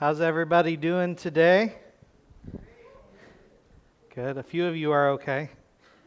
[0.00, 1.74] How's everybody doing today?
[4.14, 4.38] Good.
[4.38, 5.50] A few of you are okay.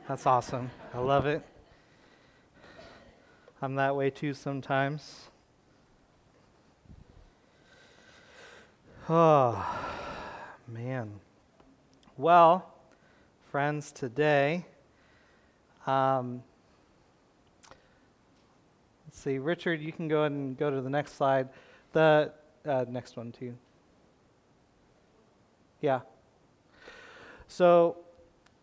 [0.08, 0.72] That's awesome.
[0.94, 1.46] I love it.
[3.62, 5.28] I'm that way too sometimes.
[9.10, 9.62] Oh,
[10.70, 11.20] man.
[12.16, 12.74] Well,
[13.52, 14.66] friends, today,
[15.86, 16.42] um,
[19.06, 21.50] let's see, Richard, you can go ahead and go to the next slide.
[21.92, 22.32] The
[22.66, 23.54] uh, next one, too.
[25.82, 26.02] Yeah.
[27.48, 27.98] So,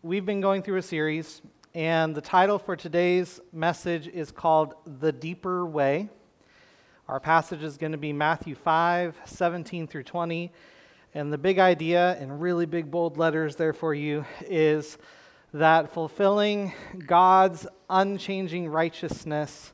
[0.01, 1.41] we've been going through a series,
[1.75, 6.07] and the title for today's message is called The Deeper Way.
[7.09, 10.49] Our passage is going to be Matthew 5, 17 through 20.
[11.13, 14.97] And the big idea, in really big, bold letters there for you, is
[15.53, 16.71] that fulfilling
[17.05, 19.73] God's unchanging righteousness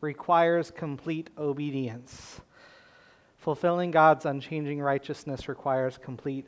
[0.00, 2.40] requires complete obedience.
[3.36, 6.46] Fulfilling God's unchanging righteousness requires complete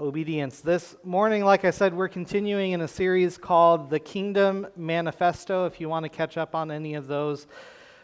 [0.00, 0.60] obedience.
[0.60, 5.66] This morning, like I said, we're continuing in a series called The Kingdom Manifesto.
[5.66, 7.46] If you want to catch up on any of those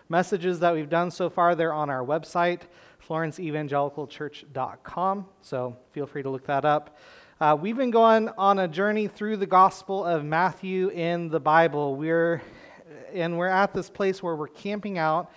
[0.08, 2.60] messages that we've done so far, they're on our website,
[3.08, 5.26] florenceevangelicalchurch.com.
[5.42, 6.96] So feel free to look that up.
[7.40, 11.96] Uh, we've been going on a journey through the Gospel of Matthew in the Bible.
[11.96, 12.40] We're
[13.12, 15.32] and we're at this place where we're camping out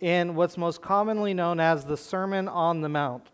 [0.00, 3.30] in what's most commonly known as the Sermon on the Mount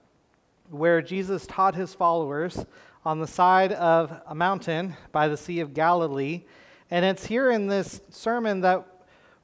[0.71, 2.65] where Jesus taught his followers
[3.05, 6.45] on the side of a mountain by the Sea of Galilee.
[6.91, 8.87] And it's here in this sermon that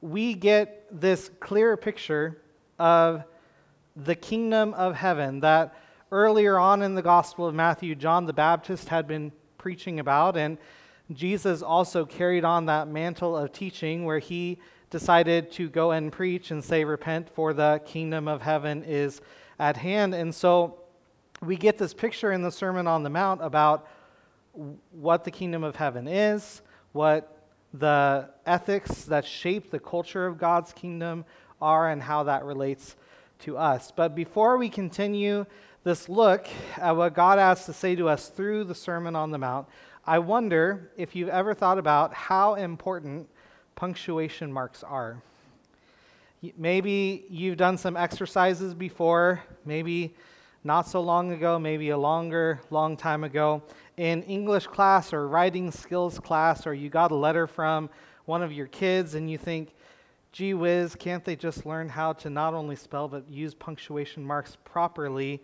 [0.01, 2.43] we get this clear picture
[2.79, 3.25] of
[3.97, 5.75] the kingdom of heaven that
[6.13, 10.37] earlier on in the Gospel of Matthew, John the Baptist had been preaching about.
[10.37, 10.59] And
[11.13, 14.59] Jesus also carried on that mantle of teaching where he
[14.91, 19.21] decided to go and preach and say, Repent, for the kingdom of heaven is
[19.59, 20.15] at hand.
[20.15, 20.79] And so
[21.43, 23.89] we get this picture in the Sermon on the Mount about
[24.93, 26.63] what the kingdom of heaven is,
[26.93, 27.43] what
[27.75, 31.25] the ethics that shape the culture of God's kingdom
[31.61, 32.97] are, and how that relates
[33.41, 33.93] to us.
[33.95, 35.45] But before we continue
[35.85, 39.39] this look at what God has to say to us through the Sermon on the
[39.39, 39.69] Mount,
[40.07, 43.29] I wonder if you've ever thought about how important
[43.75, 45.23] punctuation marks are.
[46.57, 50.15] Maybe you've done some exercises before, maybe
[50.67, 53.63] not so long ago, maybe a longer, long time ago,
[53.97, 57.89] in English class or writing skills class, or you got a letter from
[58.25, 59.73] one of your kids and you think,
[60.33, 64.57] gee whiz, can't they just learn how to not only spell but use punctuation marks
[64.65, 65.41] properly?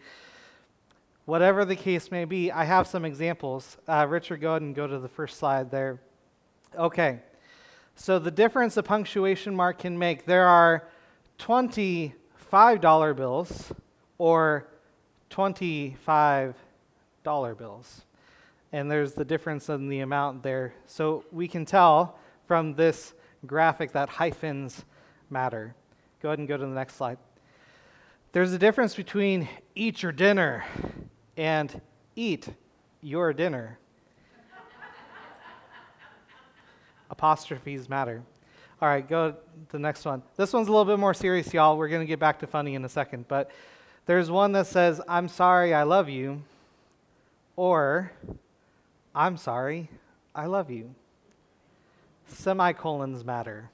[1.25, 3.79] Whatever the case may be, I have some examples.
[3.87, 6.01] Uh, Richard, go ahead and go to the first slide there.
[6.77, 7.21] Okay,
[7.95, 10.89] so the difference a punctuation mark can make there are
[11.39, 13.73] $25 bills
[14.19, 14.67] or
[15.33, 16.55] $25
[17.59, 18.03] bills.
[18.73, 20.75] And there's the difference in the amount there.
[20.87, 23.15] So we can tell from this
[23.47, 24.85] graphic that hyphens
[25.31, 25.75] matter.
[26.21, 27.19] Go ahead and go to the next slide.
[28.33, 30.65] There's a difference between eat your dinner
[31.37, 31.81] and
[32.17, 32.49] eat
[33.03, 33.79] your dinner.
[37.11, 38.23] Apostrophes matter.
[38.81, 39.37] All right, go to
[39.69, 40.23] the next one.
[40.37, 41.77] This one's a little bit more serious, y'all.
[41.77, 43.29] We're going to get back to funny in a second.
[43.29, 43.51] But
[44.07, 46.43] there's one that says, I'm sorry, I love you,
[47.57, 48.13] or
[49.15, 49.89] I'm sorry,
[50.35, 50.95] I love you.
[52.27, 53.71] Semicolons matter.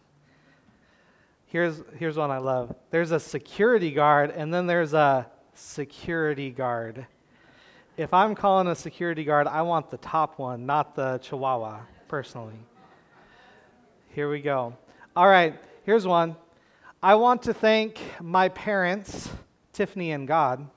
[1.47, 7.06] Here's, here's one I love there's a security guard, and then there's a security guard.
[7.97, 12.59] If I'm calling a security guard, I want the top one, not the chihuahua, personally.
[14.11, 14.77] Here we go.
[15.17, 16.37] All right, here's one.
[17.03, 19.31] I want to thank my parents
[19.78, 20.69] Tiffany and God.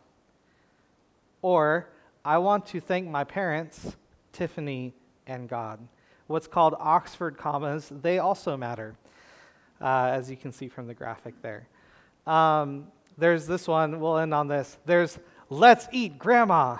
[1.41, 1.87] Or
[2.23, 3.97] I want to thank my parents,
[4.31, 4.93] Tiffany
[5.25, 5.79] and God.
[6.27, 8.93] What's called Oxford commas, they also matter,
[9.81, 11.67] uh, as you can see from the graphic there.
[12.27, 14.77] Um, there's this one, we'll end on this.
[14.85, 15.17] There's
[15.49, 16.77] let's eat grandma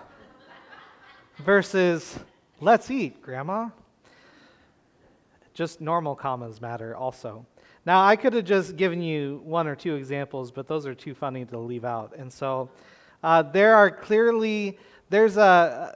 [1.40, 2.19] versus
[2.60, 3.69] let's eat grandma.
[5.56, 7.48] Just normal commas matter also.
[7.83, 11.16] Now, I could have just given you one or two examples, but those are too
[11.16, 12.13] funny to leave out.
[12.16, 12.69] And so
[13.24, 14.78] uh, there are clearly,
[15.10, 15.95] there's a,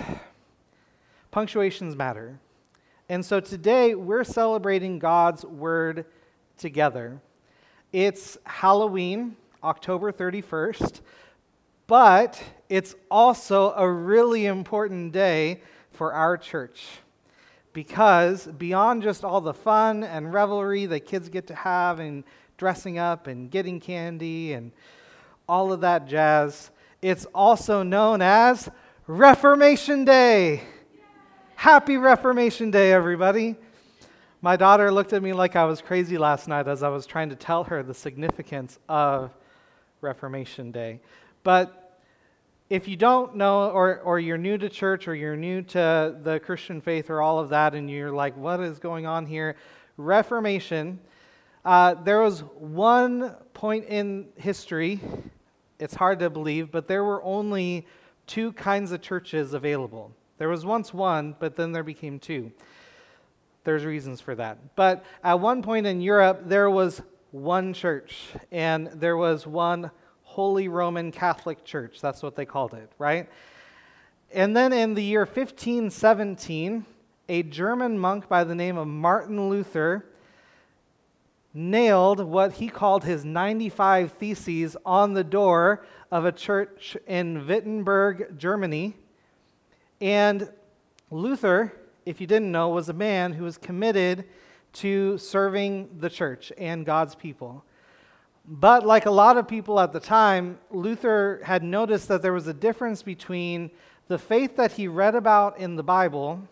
[0.00, 0.14] uh,
[1.30, 2.38] punctuations matter.
[3.08, 6.04] And so today we're celebrating God's Word
[6.58, 7.20] together.
[7.90, 11.00] It's Halloween, October 31st,
[11.86, 16.84] but it's also a really important day for our church
[17.74, 22.24] because beyond just all the fun and revelry that kids get to have and
[22.56, 24.72] dressing up and getting candy and
[25.46, 26.70] all of that jazz,
[27.02, 28.70] It's also known as
[29.06, 30.62] Reformation Day.
[31.56, 33.56] Happy Reformation Day, everybody.
[34.40, 37.28] My daughter looked at me like I was crazy last night as I was trying
[37.28, 39.30] to tell her the significance of
[40.00, 41.00] Reformation Day.
[41.42, 41.83] But
[42.70, 46.40] if you don't know, or, or you're new to church, or you're new to the
[46.40, 49.56] Christian faith, or all of that, and you're like, what is going on here?
[49.96, 50.98] Reformation,
[51.64, 55.00] uh, there was one point in history,
[55.78, 57.86] it's hard to believe, but there were only
[58.26, 60.12] two kinds of churches available.
[60.38, 62.50] There was once one, but then there became two.
[63.64, 64.76] There's reasons for that.
[64.76, 69.90] But at one point in Europe, there was one church, and there was one
[70.34, 72.00] Holy Roman Catholic Church.
[72.00, 73.28] That's what they called it, right?
[74.32, 76.84] And then in the year 1517,
[77.28, 80.06] a German monk by the name of Martin Luther
[81.54, 88.36] nailed what he called his 95 Theses on the door of a church in Wittenberg,
[88.36, 88.96] Germany.
[90.00, 90.50] And
[91.12, 91.72] Luther,
[92.04, 94.24] if you didn't know, was a man who was committed
[94.72, 97.64] to serving the church and God's people.
[98.46, 102.46] But like a lot of people at the time, Luther had noticed that there was
[102.46, 103.70] a difference between
[104.08, 106.46] the faith that he read about in the Bible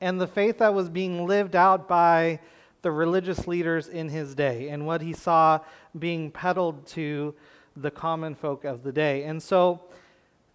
[0.00, 2.38] and the faith that was being lived out by
[2.82, 5.58] the religious leaders in his day and what he saw
[5.98, 7.34] being peddled to
[7.76, 9.24] the common folk of the day.
[9.24, 9.80] And so,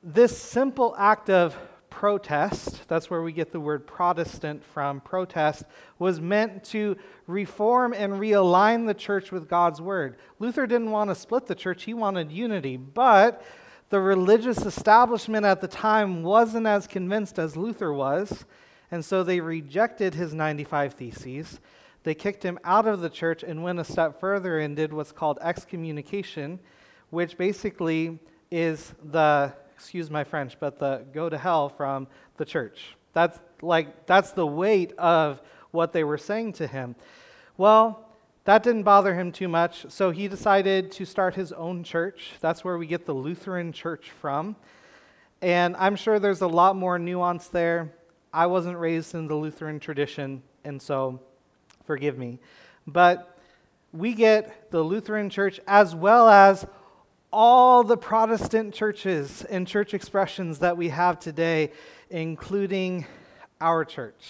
[0.01, 1.58] this simple act of
[1.96, 5.64] protest, that's where we get the word Protestant from, protest,
[5.98, 10.18] was meant to reform and realign the church with God's word.
[10.38, 12.76] Luther didn't want to split the church, he wanted unity.
[12.76, 13.42] But
[13.90, 18.44] the religious establishment at the time wasn't as convinced as Luther was,
[18.92, 21.60] and so they rejected his 95 Theses
[22.06, 25.12] they kicked him out of the church and went a step further and did what's
[25.12, 26.60] called excommunication,
[27.10, 28.20] which basically
[28.52, 32.07] is the, excuse my French, but the go to hell from
[32.38, 32.95] the church.
[33.13, 35.42] That's like, that's the weight of
[35.72, 36.95] what they were saying to him.
[37.57, 38.10] Well,
[38.45, 42.33] that didn't bother him too much, so he decided to start his own church.
[42.42, 44.56] That's where we get the Lutheran church from.
[45.42, 47.94] And I'm sure there's a lot more nuance there.
[48.33, 51.19] I wasn't raised in the Lutheran tradition, and so
[51.86, 52.39] forgive me.
[52.86, 53.38] But
[53.92, 56.66] we get the Lutheran church as well as
[57.36, 61.70] all the Protestant churches and church expressions that we have today,
[62.10, 63.06] including
[63.60, 64.24] our church.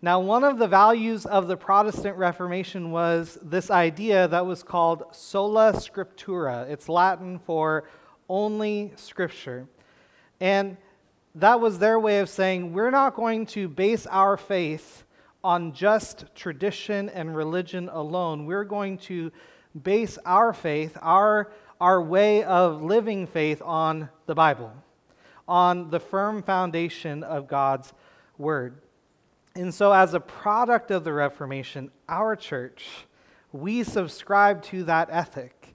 [0.00, 5.06] Now, one of the values of the Protestant Reformation was this idea that was called
[5.10, 6.70] sola scriptura.
[6.70, 7.88] It's Latin for
[8.28, 9.66] only scripture.
[10.38, 10.76] And
[11.34, 15.02] that was their way of saying we're not going to base our faith
[15.42, 18.46] on just tradition and religion alone.
[18.46, 19.32] We're going to
[19.82, 21.50] base our faith, our,
[21.80, 24.72] our way of living faith, on the Bible,
[25.46, 27.92] on the firm foundation of God's
[28.36, 28.80] Word.
[29.54, 32.86] And so, as a product of the Reformation, our church,
[33.52, 35.74] we subscribe to that ethic.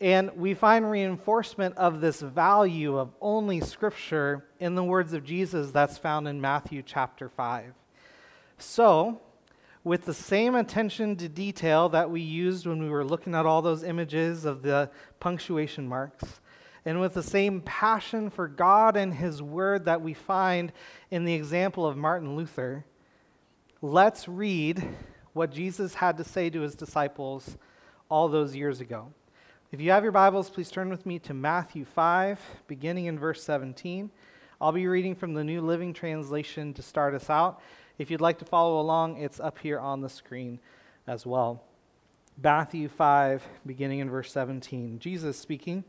[0.00, 5.70] And we find reinforcement of this value of only Scripture in the words of Jesus
[5.70, 7.74] that's found in Matthew chapter 5.
[8.56, 9.20] So,
[9.82, 13.62] with the same attention to detail that we used when we were looking at all
[13.62, 14.90] those images of the
[15.20, 16.40] punctuation marks,
[16.84, 20.72] and with the same passion for God and His Word that we find
[21.10, 22.84] in the example of Martin Luther,
[23.82, 24.86] let's read
[25.32, 27.56] what Jesus had to say to His disciples
[28.10, 29.12] all those years ago.
[29.72, 33.42] If you have your Bibles, please turn with me to Matthew 5, beginning in verse
[33.44, 34.10] 17.
[34.60, 37.62] I'll be reading from the New Living Translation to start us out.
[37.98, 40.58] If you'd like to follow along, it's up here on the screen
[41.06, 41.62] as well.
[42.42, 44.98] Matthew 5, beginning in verse 17.
[44.98, 45.84] Jesus speaking.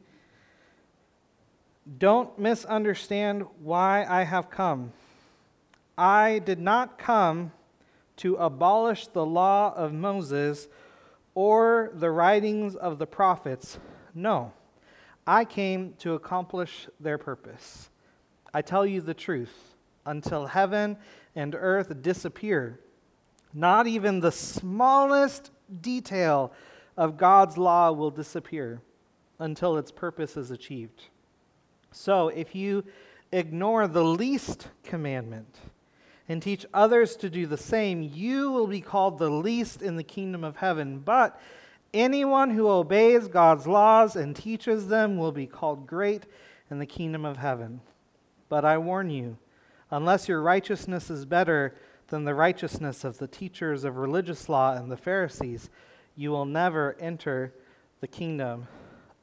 [1.97, 4.91] Don't misunderstand why I have come.
[5.97, 7.51] I did not come
[8.17, 10.67] to abolish the law of Moses
[11.33, 13.79] or the writings of the prophets.
[14.13, 14.53] No,
[15.25, 17.89] I came to accomplish their purpose.
[18.53, 20.97] I tell you the truth until heaven
[21.35, 22.79] and earth disappear.
[23.53, 26.53] Not even the smallest detail
[26.97, 28.81] of God's law will disappear
[29.39, 31.03] until its purpose is achieved.
[31.91, 32.85] So, if you
[33.31, 35.57] ignore the least commandment
[36.29, 40.03] and teach others to do the same, you will be called the least in the
[40.03, 40.99] kingdom of heaven.
[40.99, 41.39] But
[41.93, 46.23] anyone who obeys God's laws and teaches them will be called great
[46.69, 47.81] in the kingdom of heaven.
[48.47, 49.37] But I warn you,
[49.91, 51.75] unless your righteousness is better
[52.07, 55.69] than the righteousness of the teachers of religious law and the Pharisees,
[56.15, 57.53] you will never enter
[57.99, 58.67] the kingdom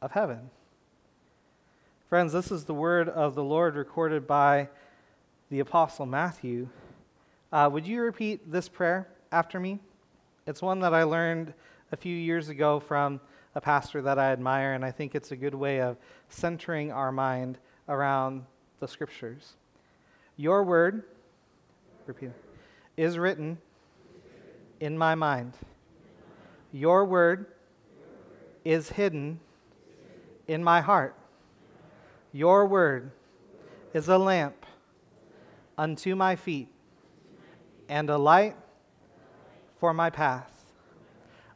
[0.00, 0.50] of heaven.
[2.08, 4.68] Friends, this is the word of the Lord recorded by
[5.50, 6.68] the Apostle Matthew.
[7.52, 9.78] Uh, would you repeat this prayer after me?
[10.46, 11.52] It's one that I learned
[11.92, 13.20] a few years ago from
[13.54, 15.96] a pastor that I admire, and I think it's a good way of
[16.28, 17.58] centering our mind
[17.88, 18.44] around
[18.80, 19.54] the scriptures.
[20.40, 21.02] Your word,
[22.06, 22.30] repeat,
[22.96, 23.58] is written
[24.78, 25.54] in my mind.
[26.70, 27.46] Your word
[28.64, 29.40] is hidden
[30.46, 31.16] in my heart.
[32.32, 33.10] Your word
[33.92, 34.64] is a lamp
[35.76, 36.68] unto my feet
[37.88, 38.54] and a light
[39.80, 40.66] for my path.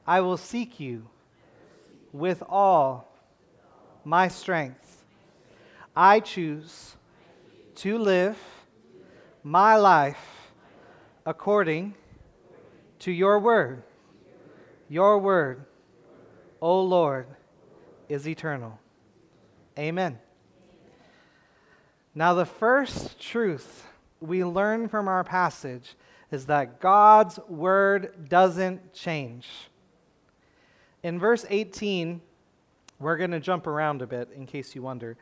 [0.05, 1.07] I will seek you
[2.13, 3.17] with all
[4.05, 5.05] my strength.
[5.95, 6.97] I choose
[7.77, 8.37] to live
[9.43, 10.53] my life
[11.27, 11.95] according
[13.01, 13.83] to your word.
[14.89, 15.65] Your word,
[16.61, 17.27] O Lord,
[18.09, 18.79] is eternal.
[19.79, 20.19] Amen.
[22.15, 23.87] Now, the first truth
[24.21, 25.97] we learn from our passage
[26.31, 29.49] is that God's word doesn't change.
[31.03, 32.21] In verse 18,
[33.01, 35.17] we're going to jump around a bit in case you wonder.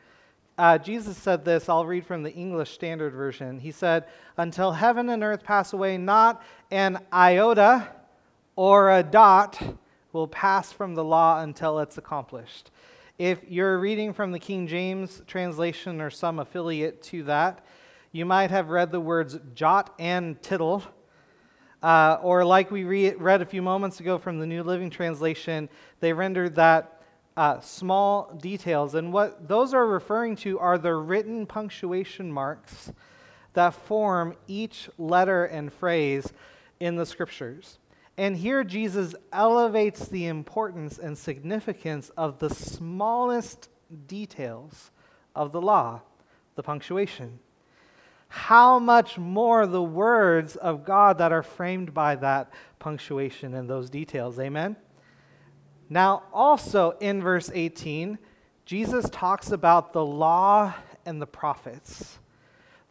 [0.61, 3.57] Uh, Jesus said this, I'll read from the English Standard Version.
[3.57, 4.05] He said,
[4.37, 7.87] Until heaven and earth pass away, not an iota
[8.55, 9.59] or a dot
[10.13, 12.69] will pass from the law until it's accomplished.
[13.17, 17.65] If you're reading from the King James translation or some affiliate to that,
[18.11, 20.83] you might have read the words jot and tittle.
[21.81, 25.69] Uh, or, like we re- read a few moments ago from the New Living Translation,
[26.01, 27.00] they rendered that
[27.37, 28.95] uh, small details.
[28.95, 32.91] And what those are referring to are the written punctuation marks
[33.53, 36.31] that form each letter and phrase
[36.79, 37.79] in the scriptures.
[38.17, 43.69] And here Jesus elevates the importance and significance of the smallest
[44.07, 44.91] details
[45.35, 46.01] of the law,
[46.55, 47.39] the punctuation.
[48.27, 53.89] How much more the words of God that are framed by that punctuation and those
[53.89, 54.37] details.
[54.37, 54.75] Amen?
[55.91, 58.17] Now, also in verse 18,
[58.65, 60.73] Jesus talks about the law
[61.05, 62.17] and the prophets.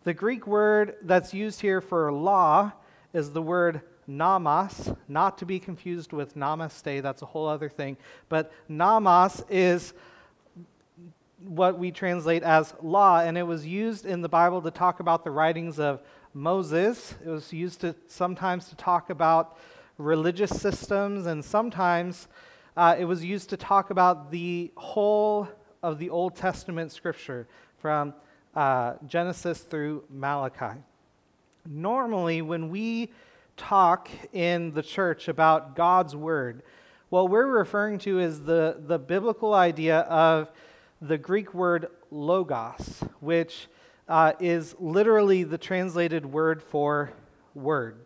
[0.04, 2.72] The Greek word that's used here for law
[3.14, 7.96] is the word Namas, not to be confused with namaste, that's a whole other thing.
[8.28, 9.94] But namas is
[11.42, 15.24] what we translate as law, and it was used in the Bible to talk about
[15.24, 16.02] the writings of
[16.34, 17.14] Moses.
[17.24, 19.56] It was used to sometimes to talk about
[19.96, 22.28] religious systems, and sometimes
[22.76, 25.48] uh, it was used to talk about the whole
[25.82, 27.46] of the Old Testament scripture
[27.78, 28.14] from
[28.54, 30.80] uh, Genesis through Malachi.
[31.66, 33.10] Normally, when we
[33.56, 36.62] talk in the church about God's word,
[37.10, 40.50] what we're referring to is the, the biblical idea of
[41.02, 43.68] the Greek word logos, which
[44.08, 47.12] uh, is literally the translated word for
[47.54, 48.04] word.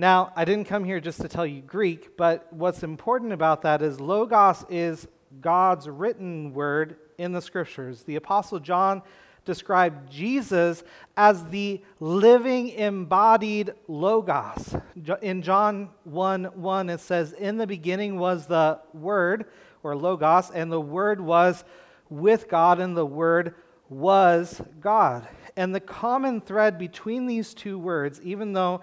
[0.00, 3.82] Now, I didn't come here just to tell you Greek, but what's important about that
[3.82, 5.06] is logos is
[5.42, 8.02] God's written word in the scriptures.
[8.04, 9.02] The Apostle John
[9.44, 10.84] described Jesus
[11.18, 14.74] as the living embodied Logos.
[15.20, 19.44] In John 1 1, it says, In the beginning was the Word,
[19.82, 21.62] or Logos, and the Word was
[22.08, 23.54] with God, and the Word
[23.90, 25.28] was God.
[25.58, 28.80] And the common thread between these two words, even though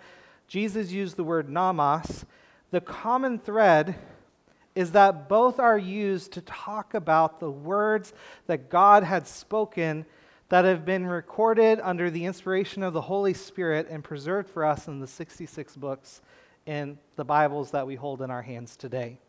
[0.48, 2.24] Jesus used the word namas,
[2.72, 3.96] the common thread
[4.76, 8.14] is that both are used to talk about the words
[8.46, 10.06] that God had spoken
[10.50, 14.88] that have been recorded under the inspiration of the Holy Spirit and preserved for us
[14.88, 16.22] in the 66 books
[16.66, 19.20] in the Bibles that we hold in our hands today.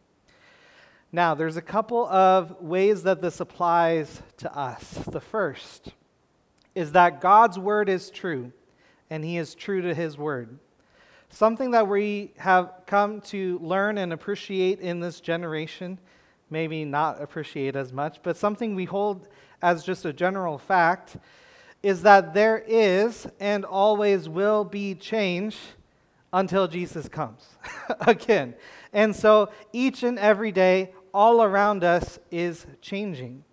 [1.10, 4.84] Now, there's a couple of ways that this applies to us.
[5.10, 5.94] The first
[6.74, 8.52] is that God's word is true,
[9.08, 10.58] and he is true to his word.
[11.30, 15.98] Something that we have come to learn and appreciate in this generation,
[16.50, 19.28] maybe not appreciate as much, but something we hold
[19.60, 21.16] as just a general fact,
[21.82, 25.56] is that there is and always will be change
[26.32, 27.46] until Jesus comes
[28.00, 28.54] again.
[28.92, 33.44] And so each and every day, all around us is changing.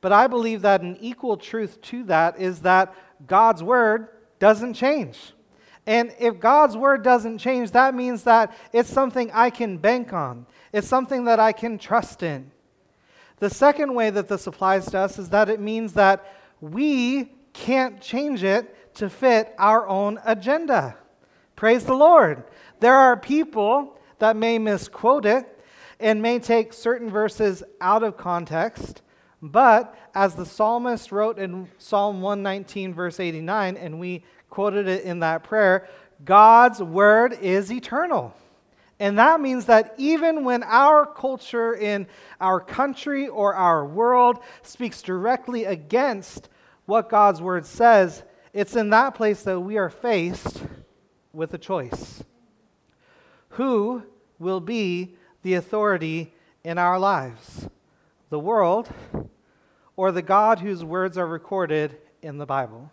[0.00, 2.94] But I believe that an equal truth to that is that
[3.26, 4.08] God's word
[4.38, 5.32] doesn't change.
[5.90, 10.46] And if God's word doesn't change, that means that it's something I can bank on.
[10.72, 12.52] It's something that I can trust in.
[13.38, 18.00] The second way that this applies to us is that it means that we can't
[18.00, 20.96] change it to fit our own agenda.
[21.56, 22.44] Praise the Lord.
[22.78, 25.60] There are people that may misquote it
[25.98, 29.02] and may take certain verses out of context
[29.42, 35.20] But as the psalmist wrote in Psalm 119, verse 89, and we quoted it in
[35.20, 35.88] that prayer,
[36.24, 38.34] God's word is eternal.
[38.98, 42.06] And that means that even when our culture in
[42.38, 46.50] our country or our world speaks directly against
[46.84, 50.62] what God's word says, it's in that place that we are faced
[51.32, 52.22] with a choice.
[53.50, 54.02] Who
[54.38, 57.68] will be the authority in our lives?
[58.28, 58.88] The world
[59.96, 62.90] or the God whose words are recorded in the Bible?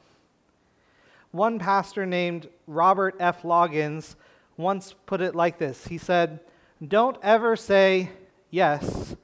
[1.31, 3.43] One pastor named Robert F.
[3.43, 4.15] Loggins
[4.55, 6.39] once put it like this He said,
[6.85, 8.09] Don't ever say
[8.49, 9.15] yes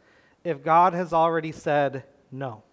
[0.43, 2.63] if God has already said no.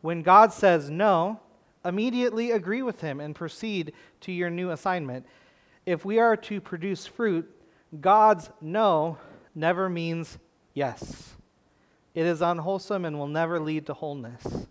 [0.00, 1.40] When God says no,
[1.84, 5.26] immediately agree with him and proceed to your new assignment.
[5.86, 7.50] If we are to produce fruit,
[8.00, 9.18] God's no
[9.54, 10.38] never means
[10.74, 11.34] yes.
[12.14, 14.66] It is unwholesome and will never lead to wholeness.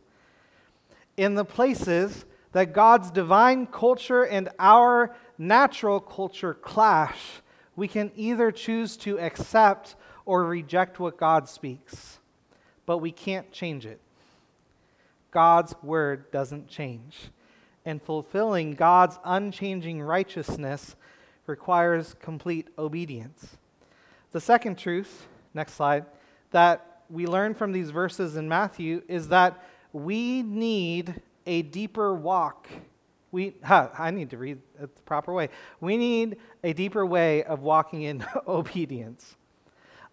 [1.16, 2.26] In the places
[2.58, 7.44] that God's divine culture and our natural culture clash,
[7.76, 9.96] we can either choose to accept
[10.26, 12.18] or reject what God speaks,
[12.88, 14.00] but we can't change it.
[15.30, 17.30] God's word doesn't change.
[17.86, 20.96] And fulfilling God's unchanging righteousness
[21.46, 23.58] requires complete obedience.
[24.32, 26.08] The second truth, next slide,
[26.50, 32.68] that we learn from these verses in Matthew is that we need a deeper walk.
[33.32, 35.50] We, huh, I need to read it the proper way.
[35.82, 39.36] We need a deeper way of walking in obedience.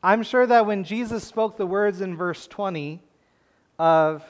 [0.03, 3.03] I'm sure that when Jesus spoke the words in verse 20
[3.79, 4.23] of,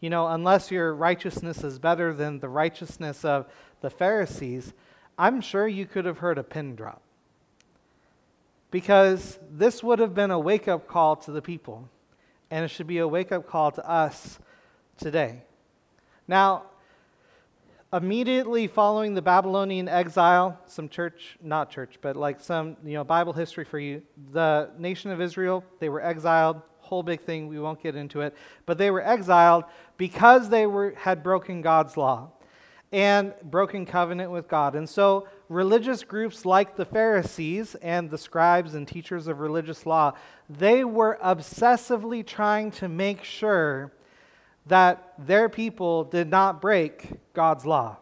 [0.00, 3.46] you know, unless your righteousness is better than the righteousness of
[3.80, 4.72] the Pharisees,
[5.18, 7.02] I'm sure you could have heard a pin drop.
[8.70, 11.88] Because this would have been a wake up call to the people,
[12.50, 14.38] and it should be a wake up call to us
[14.96, 15.42] today.
[16.28, 16.64] Now,
[17.92, 23.32] immediately following the Babylonian exile, some church, not church, but like some, you know, Bible
[23.32, 27.82] history for you, the nation of Israel, they were exiled, whole big thing, we won't
[27.82, 29.64] get into it, but they were exiled
[29.96, 32.30] because they were had broken God's law
[32.92, 34.74] and broken covenant with God.
[34.74, 40.12] And so religious groups like the Pharisees and the scribes and teachers of religious law,
[40.48, 43.92] they were obsessively trying to make sure
[44.66, 47.98] that their people did not break God's law.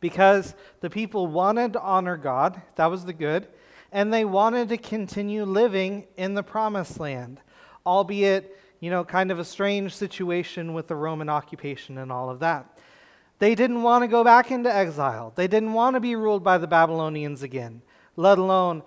[0.00, 3.46] Because the people wanted to honor God, that was the good,
[3.92, 7.40] and they wanted to continue living in the promised land,
[7.86, 12.40] albeit, you know, kind of a strange situation with the Roman occupation and all of
[12.40, 12.78] that.
[13.38, 15.32] They didn't want to go back into exile.
[15.34, 17.82] They didn't want to be ruled by the Babylonians again,
[18.16, 18.82] let alone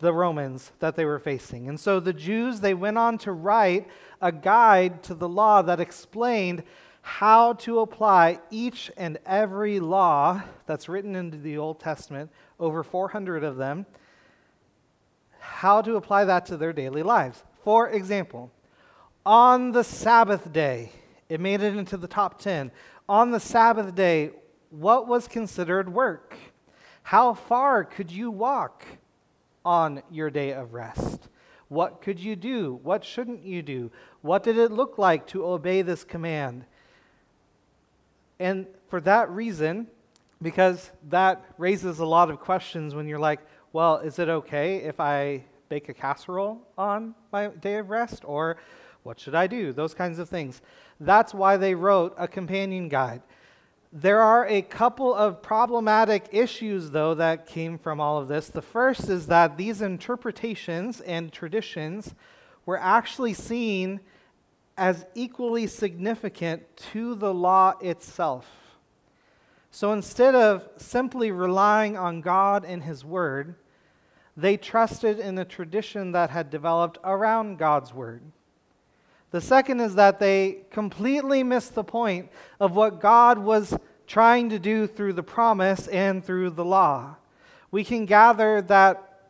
[0.00, 1.68] the Romans that they were facing.
[1.68, 3.86] And so the Jews, they went on to write
[4.20, 6.62] a guide to the law that explained
[7.02, 13.42] how to apply each and every law that's written into the Old Testament, over 400
[13.44, 13.86] of them,
[15.38, 17.42] how to apply that to their daily lives.
[17.64, 18.50] For example,
[19.24, 20.92] on the Sabbath day,
[21.28, 22.70] it made it into the top 10.
[23.08, 24.30] On the Sabbath day,
[24.70, 26.36] what was considered work?
[27.02, 28.84] How far could you walk?
[29.64, 31.28] On your day of rest?
[31.68, 32.80] What could you do?
[32.82, 33.90] What shouldn't you do?
[34.22, 36.64] What did it look like to obey this command?
[38.40, 39.86] And for that reason,
[40.42, 43.40] because that raises a lot of questions when you're like,
[43.72, 48.24] well, is it okay if I bake a casserole on my day of rest?
[48.24, 48.56] Or
[49.02, 49.72] what should I do?
[49.72, 50.60] Those kinds of things.
[50.98, 53.22] That's why they wrote a companion guide.
[53.92, 58.48] There are a couple of problematic issues, though, that came from all of this.
[58.48, 62.14] The first is that these interpretations and traditions
[62.64, 63.98] were actually seen
[64.76, 68.48] as equally significant to the law itself.
[69.72, 73.56] So instead of simply relying on God and His Word,
[74.36, 78.22] they trusted in a tradition that had developed around God's Word.
[79.30, 84.58] The second is that they completely missed the point of what God was trying to
[84.58, 87.16] do through the promise and through the law.
[87.70, 89.28] We can gather that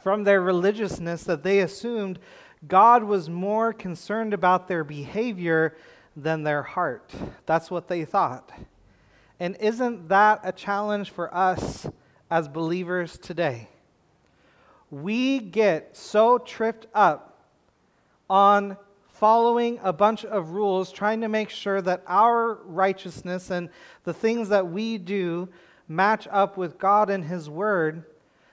[0.00, 2.18] from their religiousness that they assumed
[2.66, 5.76] God was more concerned about their behavior
[6.16, 7.14] than their heart.
[7.46, 8.50] That's what they thought.
[9.38, 11.86] And isn't that a challenge for us
[12.28, 13.68] as believers today?
[14.90, 17.44] We get so tripped up
[18.28, 18.76] on
[19.18, 23.68] following a bunch of rules, trying to make sure that our righteousness and
[24.04, 25.48] the things that we do
[25.88, 28.04] match up with God and His Word,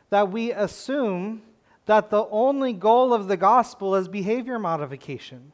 [0.09, 1.43] that we assume
[1.85, 5.51] that the only goal of the gospel is behavior modification.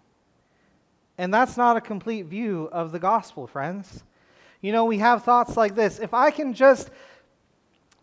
[1.18, 4.06] And that's not a complete view of the gospel, friends.
[4.62, 6.90] You know, we have thoughts like this if I can just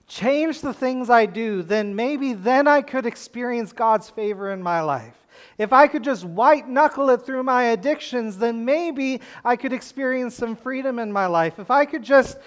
[0.06, 4.82] change the things I do, then maybe then I could experience God's favor in my
[4.82, 5.26] life.
[5.58, 10.36] If I could just white knuckle it through my addictions, then maybe I could experience
[10.36, 11.58] some freedom in my life.
[11.58, 12.38] If I could just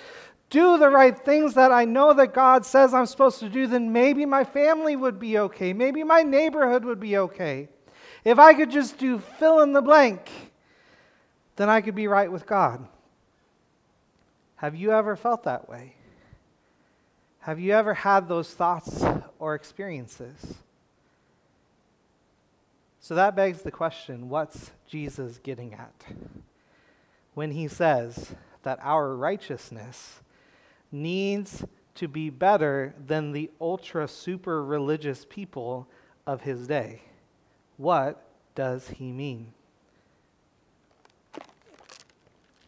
[0.50, 3.91] do the right things that I know that God says I'm supposed to do, then
[3.91, 5.74] maybe my family would be okay.
[5.74, 7.67] Maybe my neighborhood would be okay.
[8.24, 10.30] If I could just do fill in the blank,
[11.58, 12.88] then I could be right with God.
[14.56, 15.95] Have you ever felt that way?
[17.39, 19.04] Have you ever had those thoughts
[19.39, 20.56] or experiences?
[23.12, 26.06] So that begs the question what's Jesus getting at?
[27.34, 30.21] When he says that our righteousness
[30.93, 35.89] needs to be better than the ultra super religious people
[36.26, 37.02] of his day.
[37.76, 39.52] What does he mean?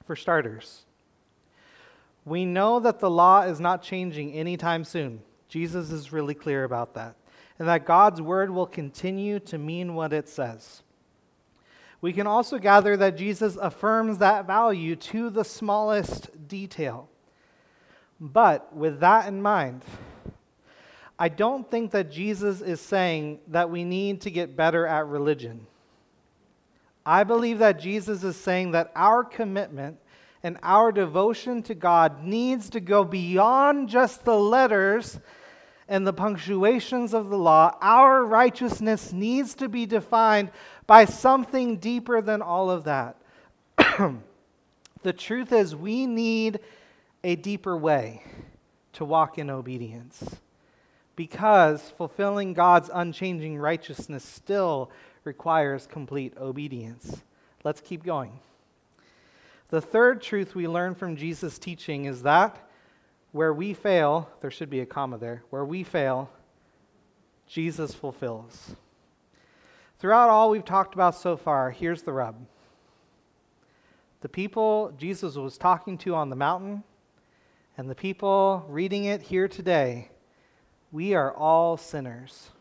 [0.05, 0.81] For starters,
[2.25, 5.21] we know that the law is not changing anytime soon.
[5.47, 7.15] Jesus is really clear about that.
[7.63, 10.83] And that God's word will continue to mean what it says.
[12.01, 17.07] We can also gather that Jesus affirms that value to the smallest detail.
[18.19, 19.85] But with that in mind,
[21.17, 25.65] I don't think that Jesus is saying that we need to get better at religion.
[27.05, 29.99] I believe that Jesus is saying that our commitment
[30.43, 35.21] and our devotion to God needs to go beyond just the letters
[35.87, 37.75] and the punctuations of the law.
[37.81, 40.51] Our righteousness needs to be defined
[40.87, 43.17] by something deeper than all of that.
[45.03, 46.59] the truth is, we need
[47.23, 48.23] a deeper way
[48.93, 50.37] to walk in obedience
[51.15, 54.91] because fulfilling God's unchanging righteousness still
[55.23, 57.23] requires complete obedience.
[57.63, 58.39] Let's keep going.
[59.69, 62.69] The third truth we learn from Jesus' teaching is that
[63.33, 66.29] where we fail, there should be a comma there, where we fail,
[67.47, 68.75] Jesus fulfills.
[69.99, 72.45] Throughout all we've talked about so far, here's the rub.
[74.21, 76.83] The people Jesus was talking to on the mountain
[77.75, 80.09] and the people reading it here today,
[80.91, 82.51] we are all sinners.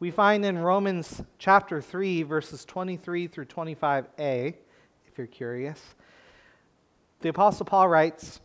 [0.00, 4.54] We find in Romans chapter 3, verses 23 through 25a,
[5.06, 5.80] if you're curious.
[7.20, 8.40] The Apostle Paul writes,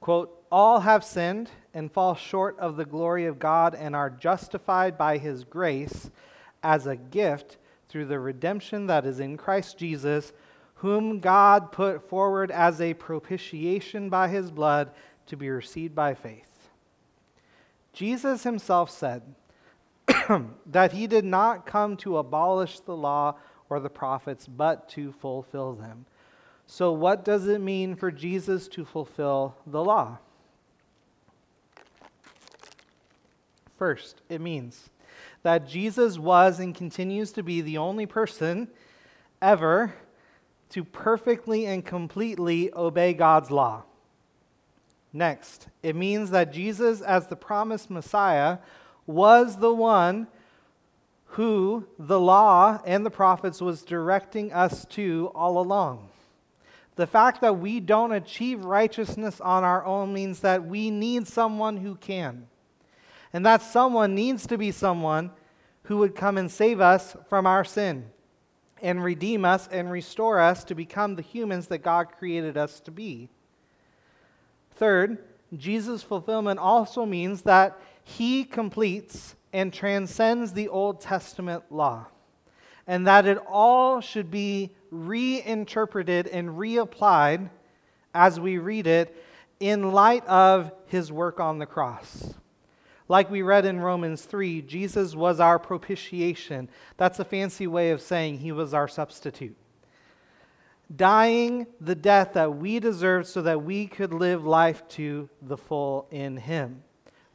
[0.00, 4.96] quote, All have sinned and fall short of the glory of God and are justified
[4.96, 6.10] by his grace
[6.62, 10.32] as a gift through the redemption that is in Christ Jesus,
[10.76, 14.90] whom God put forward as a propitiation by his blood
[15.26, 16.68] to be received by faith.
[17.92, 19.22] Jesus himself said
[20.66, 23.36] that he did not come to abolish the law
[23.68, 26.06] or the prophets, but to fulfill them.
[26.66, 30.18] So, what does it mean for Jesus to fulfill the law?
[33.78, 34.90] First, it means
[35.42, 38.68] that Jesus was and continues to be the only person
[39.40, 39.94] ever
[40.70, 43.84] to perfectly and completely obey God's law.
[45.12, 48.58] Next, it means that Jesus, as the promised Messiah,
[49.06, 50.26] was the one
[51.30, 56.08] who the law and the prophets was directing us to all along.
[56.96, 61.76] The fact that we don't achieve righteousness on our own means that we need someone
[61.76, 62.48] who can.
[63.32, 65.30] And that someone needs to be someone
[65.84, 68.06] who would come and save us from our sin
[68.82, 72.90] and redeem us and restore us to become the humans that God created us to
[72.90, 73.28] be.
[74.72, 75.18] Third,
[75.56, 82.06] Jesus' fulfillment also means that he completes and transcends the Old Testament law,
[82.86, 87.50] and that it all should be reinterpreted and reapplied
[88.14, 89.14] as we read it
[89.60, 92.34] in light of his work on the cross.
[93.08, 96.68] Like we read in Romans 3, Jesus was our propitiation.
[96.96, 99.56] That's a fancy way of saying he was our substitute.
[100.94, 106.08] Dying the death that we deserved so that we could live life to the full
[106.10, 106.82] in him.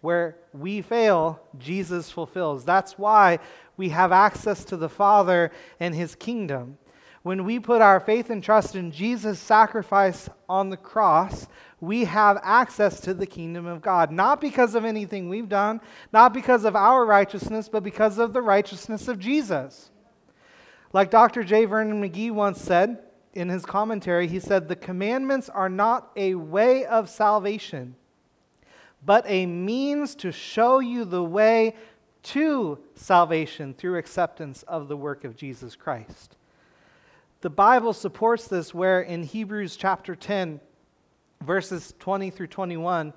[0.01, 2.65] Where we fail, Jesus fulfills.
[2.65, 3.39] That's why
[3.77, 6.77] we have access to the Father and His kingdom.
[7.23, 11.45] When we put our faith and trust in Jesus' sacrifice on the cross,
[11.79, 14.11] we have access to the kingdom of God.
[14.11, 18.41] Not because of anything we've done, not because of our righteousness, but because of the
[18.41, 19.91] righteousness of Jesus.
[20.93, 21.43] Like Dr.
[21.43, 21.65] J.
[21.65, 22.99] Vernon McGee once said
[23.33, 27.95] in his commentary, he said, The commandments are not a way of salvation
[29.05, 31.75] but a means to show you the way
[32.23, 36.37] to salvation through acceptance of the work of Jesus Christ.
[37.41, 40.59] The Bible supports this, where in Hebrews chapter 10,
[41.43, 43.13] verses 20 through 21,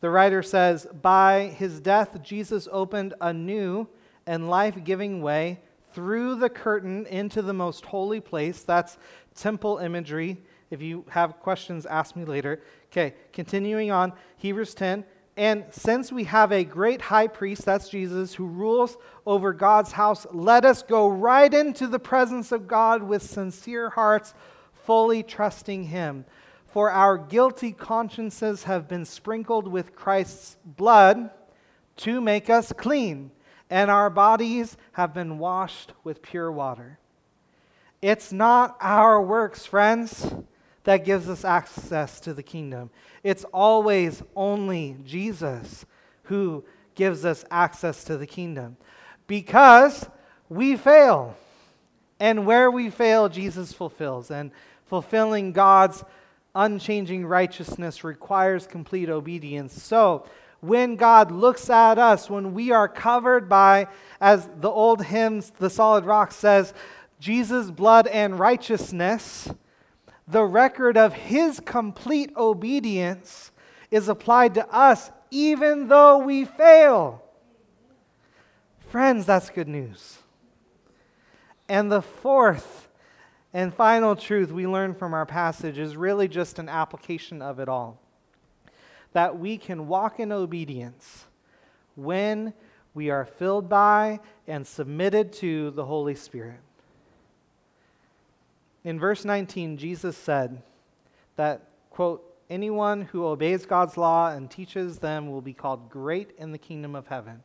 [0.00, 3.88] the writer says, By his death, Jesus opened a new
[4.26, 5.60] and life giving way
[5.92, 8.62] through the curtain into the most holy place.
[8.62, 8.96] That's
[9.34, 10.38] temple imagery.
[10.70, 12.62] If you have questions, ask me later.
[12.92, 15.04] Okay, continuing on, Hebrews 10.
[15.36, 20.26] And since we have a great high priest, that's Jesus, who rules over God's house,
[20.32, 24.34] let us go right into the presence of God with sincere hearts,
[24.72, 26.24] fully trusting Him.
[26.66, 31.30] For our guilty consciences have been sprinkled with Christ's blood
[31.98, 33.32] to make us clean,
[33.68, 36.98] and our bodies have been washed with pure water.
[38.02, 40.32] It's not our works, friends,
[40.84, 42.90] that gives us access to the kingdom.
[43.22, 45.84] It's always only Jesus
[46.24, 46.64] who
[46.94, 48.76] gives us access to the kingdom
[49.26, 50.08] because
[50.48, 51.36] we fail.
[52.18, 54.30] And where we fail, Jesus fulfills.
[54.30, 54.50] And
[54.84, 56.04] fulfilling God's
[56.54, 59.82] unchanging righteousness requires complete obedience.
[59.82, 60.26] So,
[60.60, 63.86] when God looks at us, when we are covered by,
[64.20, 66.74] as the old hymns, the solid rock says,
[67.18, 69.48] Jesus' blood and righteousness,
[70.30, 73.50] the record of his complete obedience
[73.90, 77.22] is applied to us even though we fail.
[78.88, 80.18] Friends, that's good news.
[81.68, 82.88] And the fourth
[83.52, 87.68] and final truth we learn from our passage is really just an application of it
[87.68, 88.00] all
[89.12, 91.26] that we can walk in obedience
[91.96, 92.54] when
[92.94, 96.60] we are filled by and submitted to the Holy Spirit.
[98.84, 100.62] In verse 19, Jesus said
[101.36, 106.52] that, quote, anyone who obeys God's law and teaches them will be called great in
[106.52, 107.42] the kingdom of heaven.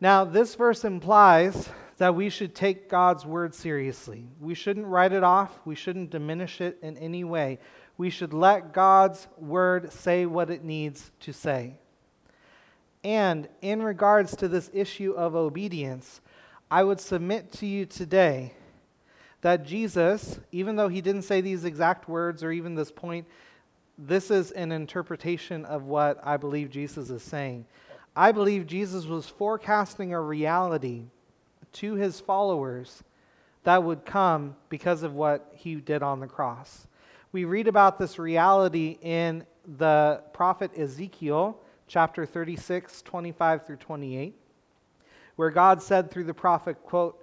[0.00, 4.26] Now, this verse implies that we should take God's word seriously.
[4.40, 7.58] We shouldn't write it off, we shouldn't diminish it in any way.
[7.98, 11.76] We should let God's word say what it needs to say.
[13.02, 16.20] And in regards to this issue of obedience,
[16.70, 18.52] I would submit to you today
[19.40, 23.26] that Jesus, even though he didn't say these exact words or even this point,
[23.98, 27.66] this is an interpretation of what I believe Jesus is saying.
[28.14, 31.04] I believe Jesus was forecasting a reality
[31.74, 33.02] to his followers
[33.64, 36.86] that would come because of what he did on the cross.
[37.32, 39.44] We read about this reality in
[39.76, 44.34] the prophet Ezekiel, chapter 36, 25 through 28,
[45.34, 47.22] where God said through the prophet, quote,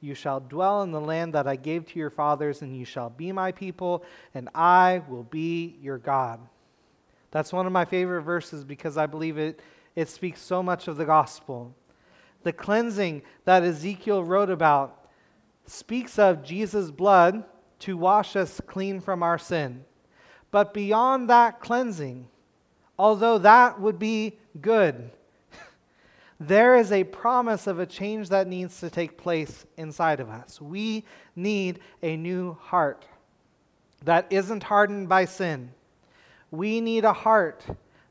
[0.00, 3.10] You shall dwell in the land that I gave to your fathers, and you shall
[3.10, 6.40] be my people, and I will be your God.
[7.30, 9.60] That's one of my favorite verses because I believe it,
[9.94, 11.74] it speaks so much of the gospel.
[12.42, 15.10] The cleansing that Ezekiel wrote about
[15.66, 17.44] speaks of Jesus' blood
[17.80, 19.84] to wash us clean from our sin.
[20.50, 22.28] But beyond that cleansing,
[22.98, 25.10] although that would be good,
[26.40, 30.58] there is a promise of a change that needs to take place inside of us.
[30.58, 31.04] We
[31.36, 33.04] need a new heart
[34.04, 35.72] that isn't hardened by sin.
[36.50, 37.62] We need a heart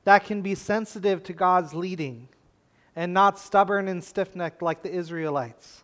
[0.03, 2.29] that can be sensitive to God's leading
[2.95, 5.83] and not stubborn and stiff necked like the Israelites.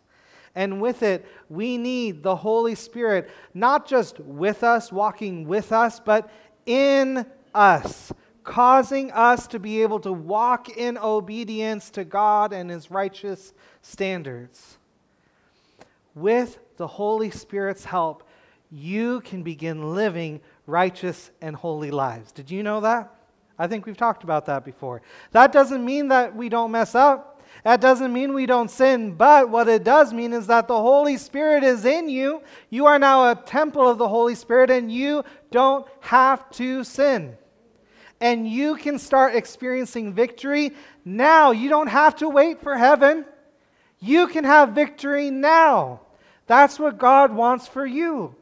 [0.54, 6.00] And with it, we need the Holy Spirit, not just with us, walking with us,
[6.00, 6.30] but
[6.66, 8.14] in us,
[8.46, 14.78] causing us to be able to walk in obedience to God and His righteous standards.
[16.14, 18.24] With the Holy Spirit's help,
[18.72, 22.32] you can begin living righteous and holy lives.
[22.32, 23.14] Did you know that?
[23.58, 25.02] I think we've talked about that before.
[25.32, 27.42] That doesn't mean that we don't mess up.
[27.64, 31.18] That doesn't mean we don't sin, but what it does mean is that the Holy
[31.18, 32.44] Spirit is in you.
[32.70, 37.38] You are now a temple of the Holy Spirit, and you don't have to sin.
[38.22, 40.72] And you can start experiencing victory
[41.04, 41.52] now.
[41.52, 43.26] You don't have to wait for heaven.
[44.00, 46.02] You can have victory now.
[46.48, 48.36] That's what God wants for you.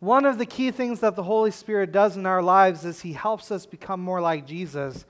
[0.00, 3.12] One of the key things that the Holy Spirit does in our lives is He
[3.12, 5.04] helps us become more like Jesus,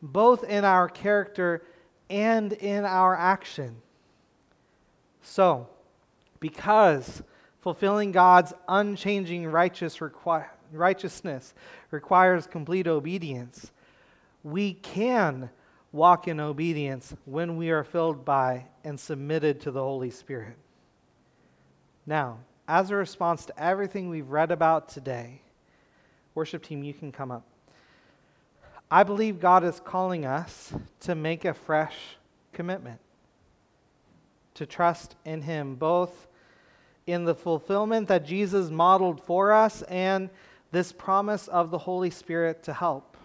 [0.00, 1.62] both in our character
[2.08, 3.76] and in our action.
[5.22, 5.68] So,
[6.40, 7.22] because
[7.60, 11.54] Fulfilling God's unchanging righteous requi- righteousness
[11.90, 13.70] requires complete obedience.
[14.42, 15.50] We can
[15.92, 20.56] walk in obedience when we are filled by and submitted to the Holy Spirit.
[22.06, 25.40] Now, as a response to everything we've read about today,
[26.34, 27.44] worship team, you can come up.
[28.90, 31.96] I believe God is calling us to make a fresh
[32.52, 33.00] commitment,
[34.54, 36.28] to trust in Him, both
[37.06, 40.30] in the fulfillment that Jesus modeled for us and
[40.70, 43.16] this promise of the Holy Spirit to help.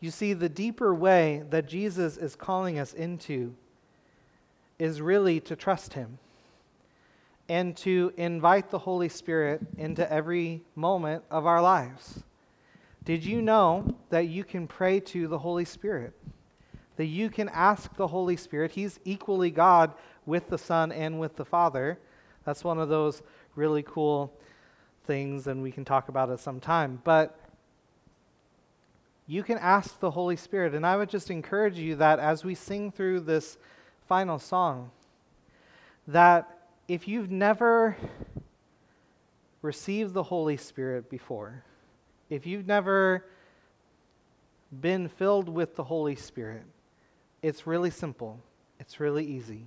[0.00, 3.54] You see, the deeper way that Jesus is calling us into
[4.78, 6.18] is really to trust Him
[7.48, 12.22] and to invite the Holy Spirit into every moment of our lives.
[13.04, 16.12] Did you know that you can pray to the Holy Spirit?
[16.96, 18.72] That you can ask the Holy Spirit.
[18.72, 19.92] He's equally God
[20.26, 21.98] with the Son and with the Father.
[22.44, 23.22] That's one of those
[23.56, 24.32] really cool
[25.06, 27.00] things, and we can talk about it sometime.
[27.04, 27.38] But
[29.30, 30.74] you can ask the Holy Spirit.
[30.74, 33.58] And I would just encourage you that as we sing through this
[34.08, 34.90] final song,
[36.08, 37.96] that if you've never
[39.62, 41.62] received the Holy Spirit before,
[42.28, 43.24] if you've never
[44.80, 46.64] been filled with the Holy Spirit,
[47.40, 48.40] it's really simple.
[48.80, 49.66] It's really easy.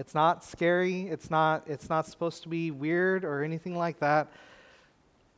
[0.00, 1.08] It's not scary.
[1.08, 4.28] It's not, it's not supposed to be weird or anything like that.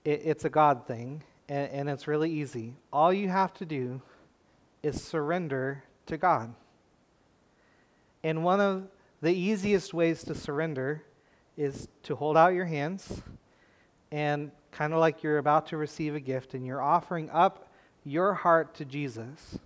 [0.05, 2.75] It, it's a God thing, and, and it's really easy.
[2.92, 4.01] All you have to do
[4.85, 6.55] is surrender to God.
[8.22, 8.87] And one of
[9.20, 11.03] the easiest ways to surrender
[11.57, 13.20] is to hold out your hands
[14.12, 17.68] and kind of like you're about to receive a gift and you're offering up
[18.05, 19.59] your heart to Jesus.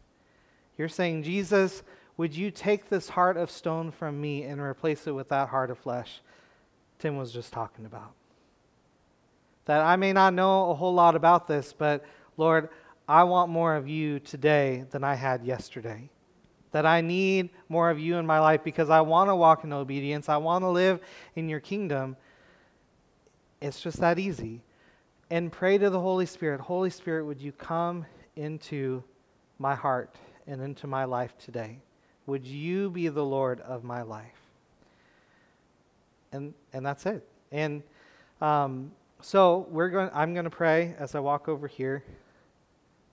[0.79, 1.83] You're saying, Jesus,
[2.17, 5.71] would you take this heart of stone from me and replace it with that heart
[5.71, 6.21] of flesh
[6.99, 8.13] Tim was just talking about?
[9.67, 12.05] That I may not know a whole lot about this, but
[12.37, 12.69] Lord,
[13.09, 16.11] I want more of you today than I had yesterday
[16.77, 19.73] that I need more of you in my life because I want to walk in
[19.73, 20.29] obedience.
[20.29, 21.01] I want to live
[21.35, 22.19] in your kingdom.
[23.63, 24.63] It's just that easy.
[25.31, 28.05] And pray to the Holy Spirit Holy Spirit, would you come
[28.37, 29.03] into
[29.59, 31.79] my heart and into my life today?
[32.27, 34.27] Would you be the Lord of my life?
[36.33, 37.27] And, and that's it.
[37.53, 37.83] And
[38.41, 42.03] um, so we're going, I'm going to pray as I walk over here.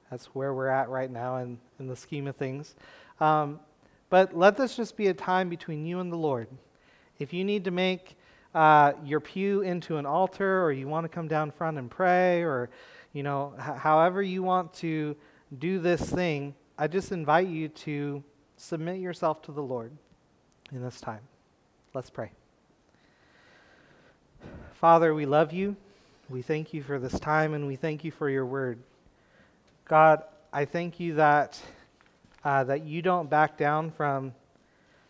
[0.10, 2.76] That's where we're at right now in, in the scheme of things.
[3.19, 3.60] Um,
[4.10, 6.47] but let this just be a time between you and the Lord.
[7.19, 8.15] If you need to make
[8.54, 12.43] uh, your pew into an altar, or you want to come down front and pray,
[12.43, 12.69] or
[13.13, 15.15] you know, h- however you want to
[15.58, 18.23] do this thing, I just invite you to
[18.63, 19.91] submit yourself to the Lord
[20.71, 21.19] in this time.
[21.93, 22.32] Let's pray.
[24.76, 25.76] Father, we love you.
[26.30, 28.80] We thank you for this time, and we thank you for your word.
[29.86, 30.23] God,
[30.54, 31.60] I thank you that
[32.45, 34.34] uh, that you don't back down from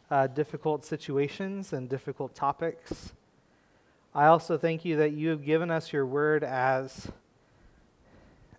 [0.09, 3.13] uh, difficult situations and difficult topics.
[4.15, 7.07] I also thank you that you have given us your word as,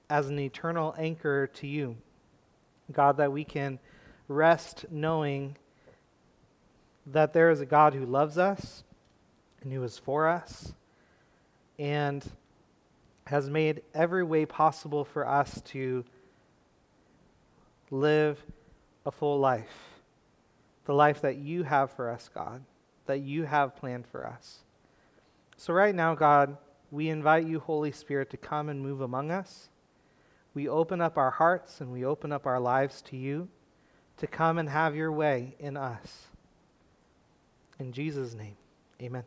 [0.08, 1.96] as an eternal anchor to you.
[2.92, 3.78] God, that we can
[4.28, 5.56] rest knowing
[7.06, 8.82] that there is a God who loves us
[9.62, 10.72] and who is for us
[11.78, 12.24] and
[13.26, 16.04] has made every way possible for us to
[17.90, 18.42] live
[19.04, 20.00] a full life.
[20.86, 22.62] The life that you have for us, God,
[23.06, 24.58] that you have planned for us.
[25.56, 26.58] So, right now, God,
[26.90, 29.70] we invite you, Holy Spirit, to come and move among us.
[30.52, 33.48] We open up our hearts and we open up our lives to you
[34.18, 36.26] to come and have your way in us.
[37.78, 38.56] In Jesus' name,
[39.02, 39.24] amen.